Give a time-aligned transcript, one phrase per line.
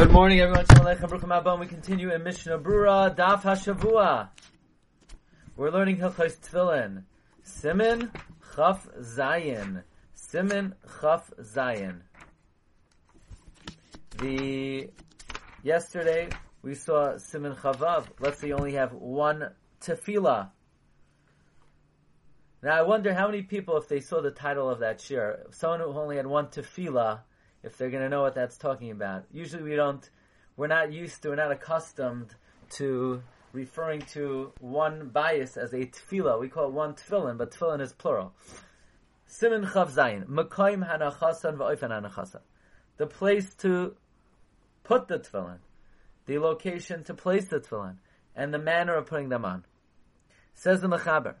[0.00, 1.60] Good morning, everyone.
[1.60, 4.30] We continue in Mishnah Berurah, Daf Hashavua.
[5.56, 7.02] We're learning Hilchos Tefillin.
[7.42, 8.10] Simin
[8.56, 9.82] Chaf Zayin.
[10.14, 12.00] Simin Chaf Zayin.
[14.16, 14.88] The
[15.62, 16.30] yesterday
[16.62, 18.06] we saw Simin Chavav.
[18.20, 19.50] Let's say only have one
[19.82, 20.48] tefillah.
[22.62, 25.80] Now I wonder how many people, if they saw the title of that shir, someone
[25.80, 27.20] who only had one tefillah,
[27.62, 29.24] if they're going to know what that's talking about.
[29.32, 30.08] Usually we don't,
[30.56, 32.34] we're not used to, we're not accustomed
[32.76, 36.40] to referring to one bias as a tefillah.
[36.40, 38.32] We call it one tefillin, but tefillin is plural.
[39.26, 40.26] Simin chav zayin.
[40.26, 42.40] Mekayim hanachasan va'oifen hanachasan.
[42.96, 43.96] The place to
[44.82, 45.58] put the tefillin.
[46.26, 47.96] The location to place the tefillin.
[48.34, 49.64] And the manner of putting them on.
[50.54, 51.34] Says the Mechaber.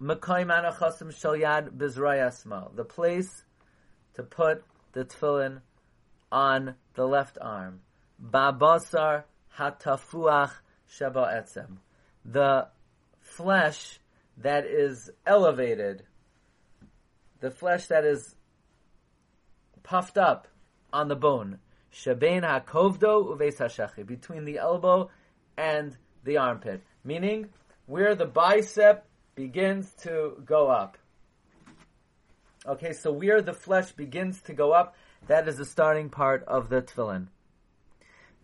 [0.00, 2.74] Mekayim hanachasim shal yad bizrayasmal.
[2.76, 3.44] The place
[4.14, 5.60] to put the tefillin
[6.30, 7.80] on the left arm.
[8.22, 9.24] Babasar
[9.58, 10.52] hatafuach
[10.88, 11.44] sheba.
[12.24, 12.68] The
[13.20, 13.98] flesh
[14.38, 16.04] that is elevated,
[17.40, 18.34] the flesh that is
[19.82, 20.48] puffed up
[20.92, 21.58] on the bone.
[21.92, 24.06] Shebein hakovdo uveis hashachi.
[24.06, 25.10] Between the elbow
[25.56, 26.82] and the armpit.
[27.04, 27.48] Meaning,
[27.86, 30.96] where the bicep begins to go up.
[32.64, 34.94] Okay, so where the flesh begins to go up,
[35.26, 37.26] that is the starting part of the tefillin.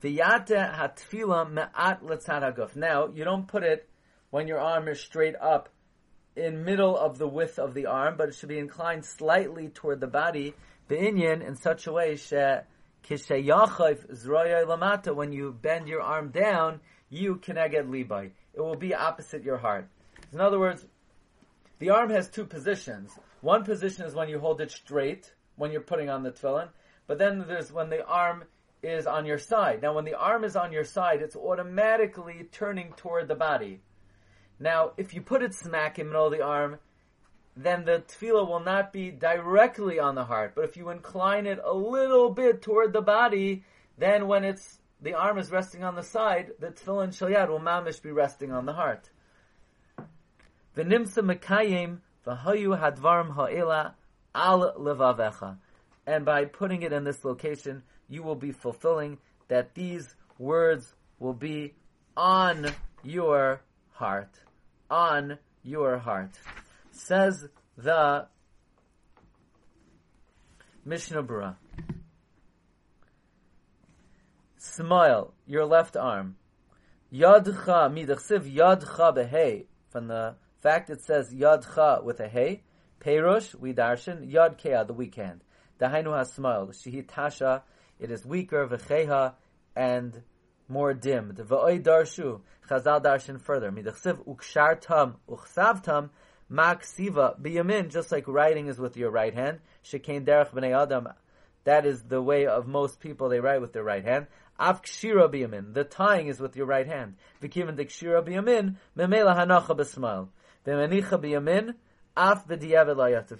[0.02, 0.50] Me'at.
[2.76, 3.88] Now, you don't put it
[4.30, 5.68] when your arm is straight up
[6.34, 10.00] in middle of the width of the arm, but it should be inclined slightly toward
[10.00, 10.54] the body,
[10.88, 12.14] be'inyan, in such a way,
[14.64, 18.30] lamata, when you bend your arm down, you keneged libai.
[18.52, 19.88] It will be opposite your heart.
[20.32, 20.84] In other words,
[21.78, 23.16] the arm has two positions.
[23.40, 26.68] One position is when you hold it straight, when you're putting on the tefillin,
[27.06, 28.44] but then there's when the arm
[28.82, 29.82] is on your side.
[29.82, 33.80] Now, when the arm is on your side, it's automatically turning toward the body.
[34.60, 36.78] Now, if you put it smack in the middle of the arm,
[37.56, 40.52] then the tefillah will not be directly on the heart.
[40.54, 43.64] But if you incline it a little bit toward the body,
[43.96, 48.02] then when it's the arm is resting on the side, the tefillin shalyad will mamish
[48.02, 49.10] be resting on the heart.
[50.74, 53.94] The nimsa mekayim v'hayu hadvarim ha'ela
[54.34, 55.56] al levavecha.
[56.06, 59.18] And by putting it in this location, you will be fulfilling
[59.48, 61.74] that these words will be
[62.16, 62.72] on
[63.02, 63.60] your
[63.92, 64.30] heart.
[64.90, 66.30] On your heart.
[66.92, 68.26] Says the
[70.84, 71.56] Mishnah Berurah.
[74.56, 76.36] Smile, your left arm.
[77.12, 79.66] Yadcha midachsiv yadcha behei.
[79.90, 82.62] From the fact it says Yad yadcha with a hey.
[83.00, 84.30] Perush, we darshan.
[84.30, 85.42] Yad kea, the weak hand.
[85.80, 86.10] Dahainu.
[86.10, 87.62] Shihi tasha,
[87.98, 88.66] it is weaker.
[88.66, 89.34] V'cheha,
[89.76, 90.22] and
[90.68, 91.32] more dim.
[91.34, 92.40] The v'oi darshu.
[92.68, 93.70] Chazal darshan further.
[93.70, 96.10] Midachsiv ukshar tam uchsav tam.
[96.50, 99.60] Maksiva biyamin, just like writing is with your right hand.
[99.84, 101.08] Shekain derech b'nei adam.
[101.64, 103.28] That is the way of most people.
[103.28, 104.26] They write with their right hand.
[104.58, 105.74] Av kshira biyamin.
[105.74, 107.14] The tying is with your right hand.
[107.42, 108.76] V'kivan de kshira biyamin.
[108.96, 110.28] Memela hanacha b'smile.
[110.70, 111.00] If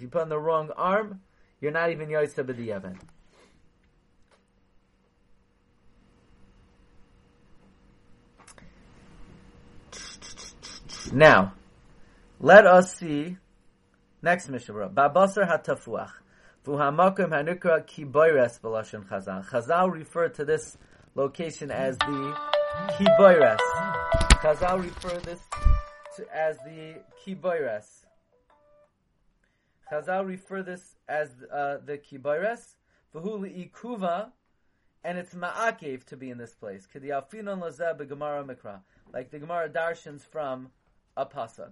[0.01, 1.21] you put on the wrong arm,
[1.61, 2.97] you're not even yotze b'diyavet.
[11.11, 11.53] Now,
[12.39, 13.37] let us see
[14.23, 14.89] next Mishnah.
[14.89, 16.09] Babasar hatafuach.
[16.65, 19.45] Vuhamakim hanikra kiboires b'lashon Chazal.
[19.49, 20.77] Chazal referred to this
[21.13, 22.35] location as the
[22.91, 23.59] kiboires.
[24.41, 25.41] Chazal referred this
[26.33, 28.05] as the kiboires.
[29.91, 32.75] Chazal refer this as uh, the kiboires.
[33.15, 34.29] V'hu ikuva,
[35.03, 36.87] and it's ma'akev to be in this place.
[36.93, 38.81] K'diafinon lazeh b'gemara mikra.
[39.11, 40.69] Like the Gemara darshans from
[41.17, 41.71] a pasuk.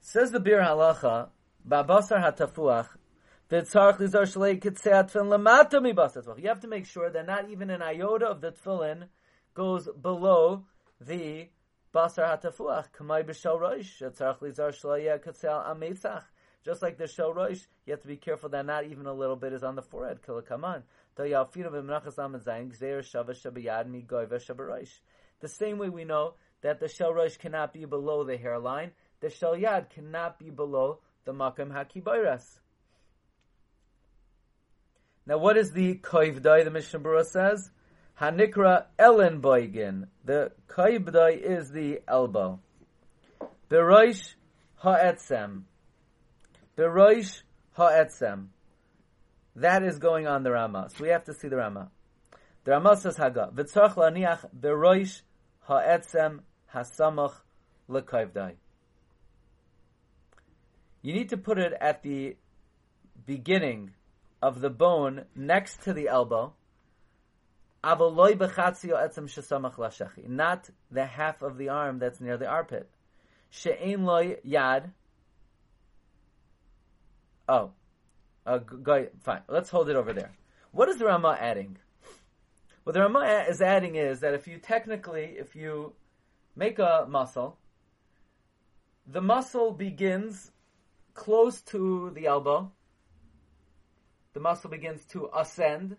[0.00, 1.30] Says the Biur Halacha,
[1.68, 2.86] Babasar Hatafuach,
[3.48, 3.58] You
[6.48, 9.08] have to make sure that not even an iota of the tefillin
[9.56, 10.62] goes below
[11.00, 11.48] the
[11.92, 12.92] basar hatafuach.
[12.96, 16.22] Kamay b'shal roish, v'tzarch lizar shalei kitzei ametzach.
[16.64, 19.36] Just like the shel roish, you have to be careful that not even a little
[19.36, 20.18] bit is on the forehead.
[20.26, 20.82] Kilakaman.
[21.16, 21.46] The
[25.48, 29.54] same way we know that the shel roish cannot be below the hairline, the shel
[29.54, 32.58] yad cannot be below the makam hakibayras.
[35.24, 36.64] Now, what is the koivdai?
[36.64, 37.70] The Mishnah Berurah says
[38.20, 40.06] hanikra elen boigin.
[40.24, 42.60] The koivdai is the elbow.
[43.70, 43.92] ha
[44.76, 45.62] ha'etzem.
[46.76, 47.42] Beroish
[47.72, 48.46] ha'etzem.
[49.56, 50.88] That is going on the Rama.
[50.94, 51.90] So we have to see the Rama.
[52.64, 53.50] The Rama says Haga.
[53.54, 55.22] V'tzorach laniach beroish
[55.60, 56.40] ha'etzem
[56.74, 57.34] hasamach
[57.88, 58.54] l'kayvdai.
[61.02, 62.36] You need to put it at the
[63.24, 63.92] beginning
[64.42, 66.54] of the bone next to the elbow.
[70.28, 72.90] Not the half of the arm that's near the armpit.
[73.50, 74.90] She'ein loy yad.
[77.48, 77.70] Oh,
[78.44, 79.42] uh, go, fine.
[79.48, 80.32] Let's hold it over there.
[80.72, 81.78] What is the Rama adding?
[82.84, 85.92] What the Rama is adding is that if you technically, if you
[86.54, 87.56] make a muscle,
[89.06, 90.50] the muscle begins
[91.14, 92.72] close to the elbow.
[94.34, 95.96] The muscle begins to ascend,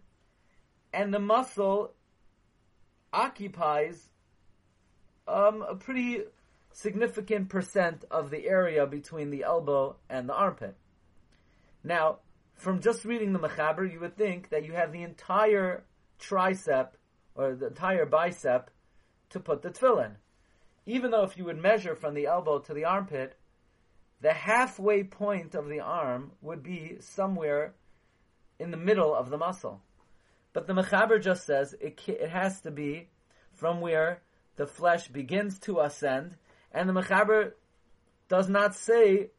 [0.97, 1.93] and the muscle
[3.13, 4.09] occupies
[5.27, 6.23] um, a pretty
[6.71, 10.75] significant percent of the area between the elbow and the armpit.
[11.83, 12.17] Now,
[12.55, 15.83] from just reading the Mechaber, you would think that you have the entire
[16.19, 16.89] tricep
[17.35, 18.71] or the entire bicep
[19.29, 20.13] to put the tefillin.
[20.87, 23.37] Even though if you would measure from the elbow to the armpit,
[24.21, 27.75] the halfway point of the arm would be somewhere
[28.57, 29.83] in the middle of the muscle.
[30.57, 33.09] But the Mechaber just says it, it has to be
[33.53, 34.23] from where
[34.55, 36.35] the flesh begins to ascend
[36.71, 37.51] and the Mechaber
[38.27, 39.29] does not say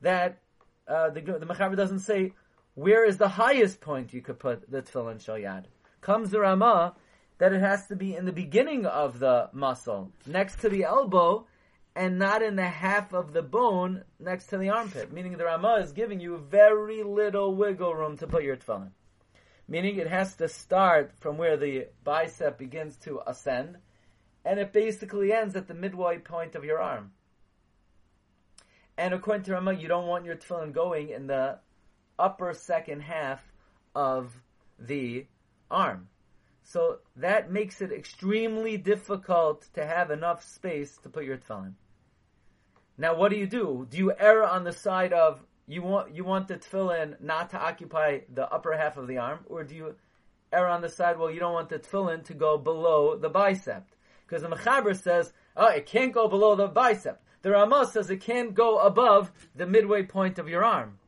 [0.00, 0.38] that
[0.86, 2.34] uh, the the Mechaber doesn't say
[2.76, 5.64] where is the highest point you could put the tefillin shel yad.
[6.00, 6.94] Comes the Rama
[7.38, 11.48] that it has to be in the beginning of the muscle, next to the elbow,
[11.96, 15.12] and not in the half of the bone next to the armpit.
[15.12, 18.92] Meaning the Rama is giving you very little wiggle room to put your tefillin.
[19.68, 23.76] Meaning it has to start from where the bicep begins to ascend,
[24.44, 27.12] and it basically ends at the midway point of your arm.
[28.96, 31.58] And according to Rama, you don't want your tefillin going in the
[32.18, 33.40] upper second half
[33.94, 34.32] of
[34.78, 35.26] the
[35.70, 36.08] arm.
[36.64, 41.74] So that makes it extremely difficult to have enough space to put your tefillin.
[42.96, 43.86] Now, what do you do?
[43.88, 47.58] Do you err on the side of you want you want the tefillin not to
[47.58, 49.94] occupy the upper half of the arm, or do you
[50.52, 53.84] err on the side well you don't want the tefillin to go below the bicep?
[54.26, 57.22] Because the Mechaber says, oh, it can't go below the bicep.
[57.42, 60.98] The Ramah says it can't go above the midway point of your arm.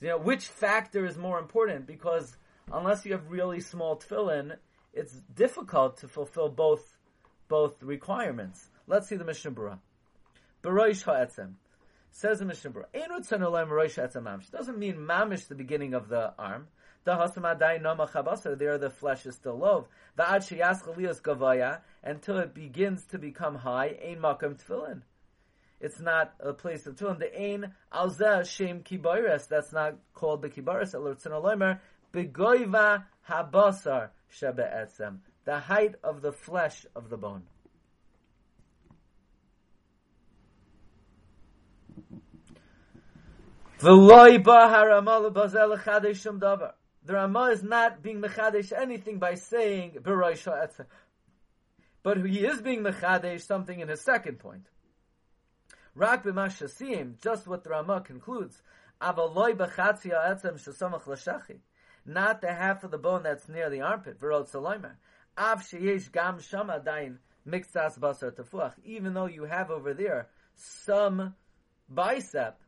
[0.00, 1.86] You know, which factor is more important?
[1.86, 2.36] Because
[2.72, 4.56] unless you have really small tefillin,
[4.92, 6.96] it's difficult to fulfill both
[7.48, 8.68] both requirements.
[8.88, 9.78] Let's see the Mishnah Berurah.
[10.62, 11.54] Baroish ha'etzem.
[12.18, 16.68] Says the Mishnah Berurah, doesn't mean mamish the beginning of the arm.
[17.04, 19.88] There the flesh is still low.
[22.02, 25.02] Until it begins to become high, ein makam tefillin.
[25.78, 27.18] It's not a place of tefillin.
[27.18, 29.46] The ein alzeh shem kibaris.
[29.48, 30.94] That's not called the kibaris.
[30.94, 31.80] Elurtzin er alomer
[32.14, 35.18] begoiva habasar shebe'etzem.
[35.44, 37.42] The height of the flesh of the bone.
[43.78, 43.92] The
[47.08, 49.98] Rama is not being mechadesh anything by saying
[52.02, 54.66] but he is being mechadesh something in his second point.
[55.94, 56.24] Rak
[57.20, 58.62] just what the Rama concludes,
[62.06, 64.18] not the half of the bone that's near the armpit,
[66.12, 66.38] gam
[68.00, 71.34] basar even though you have over there some
[71.90, 72.58] bicep,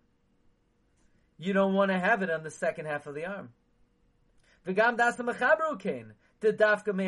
[1.38, 3.50] you don't want to have it on the second half of the arm.
[4.66, 7.06] V'gam das mechaberu kain, the dafka me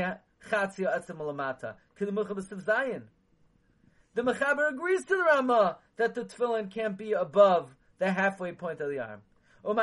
[0.49, 3.03] chatzia etzem lamata, kidemucha b'siv zayin.
[4.15, 8.81] The mechaber agrees to the Rama that the tefillin can't be above the halfway point
[8.81, 9.23] of the arm.
[9.63, 9.77] That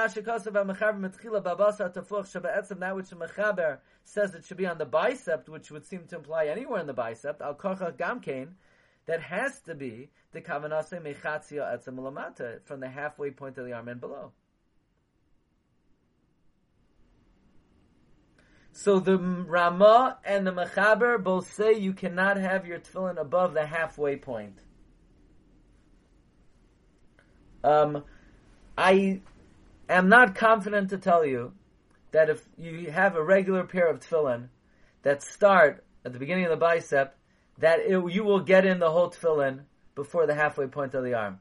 [2.95, 6.47] which the mechaber says it should be on the bicep, which would seem to imply
[6.47, 8.53] anywhere in the bicep, al gamkein,
[9.07, 13.87] that has to be the kavanase mechatzia etzem from the halfway point of the arm
[13.87, 14.31] and below.
[18.71, 23.65] So the Rama and the Mechaber both say you cannot have your tefillin above the
[23.65, 24.59] halfway point.
[27.63, 28.03] Um,
[28.77, 29.21] I
[29.89, 31.53] am not confident to tell you
[32.11, 34.49] that if you have a regular pair of tefillin
[35.01, 37.16] that start at the beginning of the bicep,
[37.57, 39.61] that it, you will get in the whole tefillin
[39.95, 41.39] before the halfway point of the arm.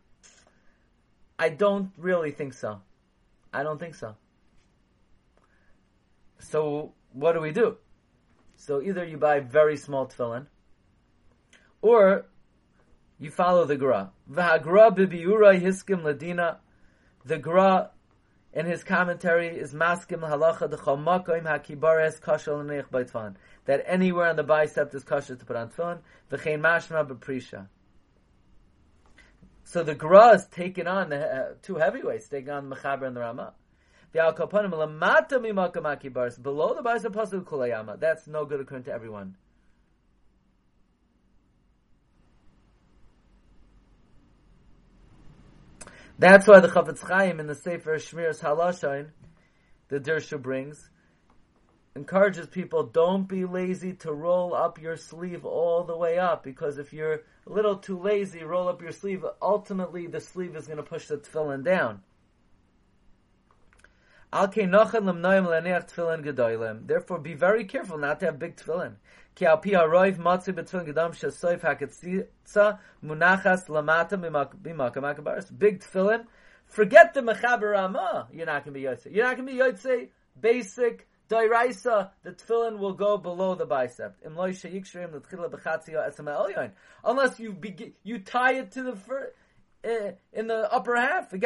[1.39, 2.81] I don't really think so.
[3.53, 4.17] I don't think so.
[6.39, 7.77] So what do we do?
[8.57, 10.47] So either you buy very small tefillin,
[11.83, 12.27] or
[13.19, 14.11] you follow the Gra.
[14.31, 16.57] V'hagra bibiura hiskim ladina.
[17.25, 17.91] The Gra
[18.57, 23.05] in his commentary is maskim halacha dechol makoim hakibares kashal neich by.
[23.67, 25.99] That anywhere on the bicep is kosher to put on tefillin.
[26.33, 27.69] V'chein mashma b'prisha.
[29.65, 33.15] So the Gra is taking on the uh, two heavyweights, taking on the Mechaber and
[33.15, 33.53] the Rama.
[34.15, 34.39] Below
[36.75, 38.01] the bicep pasul kulayama.
[38.01, 39.37] That's no good according to everyone.
[46.19, 49.09] That's why the Chafetz Chaim in the Sefer Shmiras Halashain,
[49.89, 50.89] the Dirshu brings,
[51.95, 56.79] encourages people don't be lazy to roll up your sleeve all the way up because
[56.79, 59.27] if you're a little too lazy, roll up your sleeve.
[59.43, 62.01] Ultimately, the sleeve is going to push the tefillin down.
[66.87, 68.97] Therefore, be very careful not to have big tefillin.
[69.35, 69.79] Forget the
[75.59, 76.27] Big tefillin.
[76.67, 78.29] Forget the mechaber Ramah.
[78.31, 79.07] You're not going to be yotze.
[79.11, 80.09] You're not going to be yotze.
[80.39, 82.11] Basic dairaisa.
[82.23, 84.17] The tefillin will go below the bicep.
[87.05, 89.33] Unless you begin, you tie it to the first
[89.87, 91.33] Eh, in the upper half.
[91.33, 91.39] You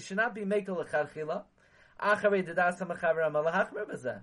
[0.00, 1.42] should not be making lecharchila.
[2.00, 4.20] Acharei dedasa mechaber Ramah b'zeh.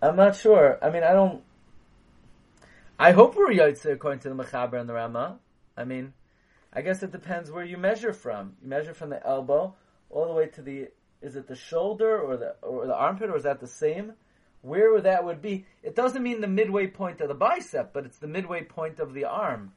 [0.00, 0.78] I'm not sure.
[0.80, 1.42] I mean, I don't.
[2.98, 5.38] I hope we're Yotze according to the Mechaber and the Rama.
[5.76, 6.14] I mean,
[6.72, 8.54] I guess it depends where you measure from.
[8.62, 9.74] You measure from the elbow
[10.08, 10.88] all the way to the.
[11.20, 14.14] Is it the shoulder or the or the armpit or is that the same?
[14.62, 15.66] Where that would be?
[15.82, 19.14] It doesn't mean the midway point of the bicep, but it's the midway point of
[19.14, 19.72] the arm.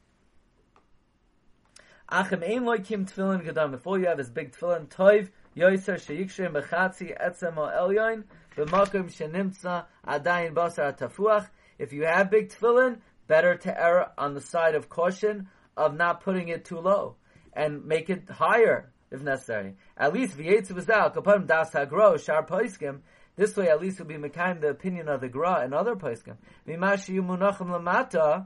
[2.10, 3.74] Achem ein loikim tefillin gadam.
[3.74, 8.24] If all you have is big tefillin, toiv yoyser sheyikshrim bechatzi etzem o elyon
[8.56, 11.48] b'makom shenimtza adayin basar tafuach.
[11.78, 16.20] If you have big tefillin, better to err on the side of caution of not
[16.20, 17.14] putting it too low
[17.52, 19.76] and make it higher if necessary.
[19.96, 23.02] At least v'yetzu v'zal kaparim das hagro shar poiskim.
[23.40, 26.36] This way, at least, will be mekayim the opinion of the Gra and other poiskim.
[26.68, 28.44] Mimashi yumunachim lamata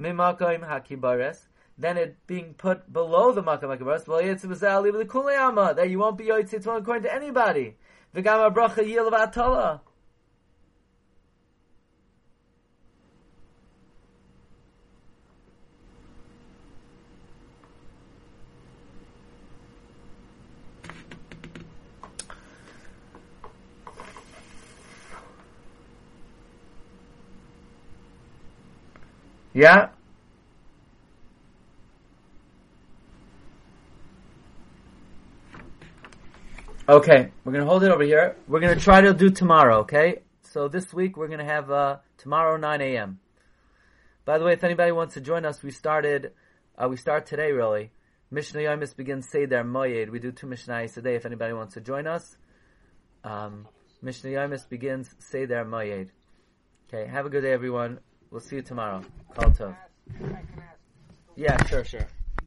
[0.00, 1.40] mimakom hakibares
[1.76, 5.98] then it being put below the makam akabaras, well, it's with the kuleyama that you
[5.98, 7.76] won't be yotzit according to anybody.
[8.16, 9.10] V'gama bracha yil
[29.58, 29.88] Yeah?
[36.88, 38.36] Okay, we're gonna hold it over here.
[38.46, 39.78] We're gonna try to do tomorrow.
[39.78, 43.18] Okay, so this week we're gonna have uh, tomorrow 9 a.m.
[44.24, 46.34] By the way, if anybody wants to join us, we started.
[46.80, 47.90] Uh, we start today really.
[48.30, 50.10] Mishnah Yomis begins Seder Moyed.
[50.10, 51.16] We do two Mishnahs a day.
[51.16, 52.36] If anybody wants to join us,
[53.24, 53.66] um,
[54.02, 56.10] Mishnah Yomis begins Seder Moyed.
[56.86, 57.98] Okay, have a good day, everyone.
[58.30, 59.02] We'll see you tomorrow.
[59.34, 59.76] Call to.
[61.36, 62.06] Yeah, sure, sure.